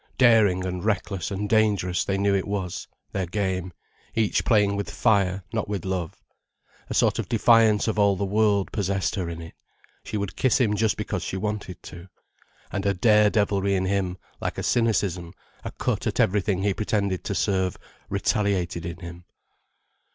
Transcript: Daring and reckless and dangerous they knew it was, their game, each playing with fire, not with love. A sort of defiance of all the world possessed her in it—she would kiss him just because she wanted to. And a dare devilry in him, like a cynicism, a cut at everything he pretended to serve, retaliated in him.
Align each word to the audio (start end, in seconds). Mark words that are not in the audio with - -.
Daring 0.17 0.65
and 0.65 0.83
reckless 0.83 1.29
and 1.29 1.47
dangerous 1.47 2.03
they 2.03 2.17
knew 2.17 2.33
it 2.33 2.47
was, 2.47 2.87
their 3.11 3.27
game, 3.27 3.71
each 4.15 4.43
playing 4.43 4.75
with 4.75 4.89
fire, 4.89 5.43
not 5.53 5.67
with 5.69 5.85
love. 5.85 6.23
A 6.89 6.95
sort 6.95 7.19
of 7.19 7.29
defiance 7.29 7.87
of 7.87 7.99
all 7.99 8.15
the 8.15 8.25
world 8.25 8.71
possessed 8.71 9.13
her 9.13 9.29
in 9.29 9.43
it—she 9.43 10.17
would 10.17 10.35
kiss 10.35 10.57
him 10.59 10.75
just 10.75 10.97
because 10.97 11.21
she 11.21 11.37
wanted 11.37 11.83
to. 11.83 12.07
And 12.71 12.87
a 12.87 12.95
dare 12.95 13.29
devilry 13.29 13.75
in 13.75 13.85
him, 13.85 14.17
like 14.39 14.57
a 14.57 14.63
cynicism, 14.63 15.35
a 15.63 15.69
cut 15.69 16.07
at 16.07 16.19
everything 16.19 16.63
he 16.63 16.73
pretended 16.73 17.23
to 17.25 17.35
serve, 17.35 17.77
retaliated 18.09 18.87
in 18.87 19.01
him. 19.01 19.25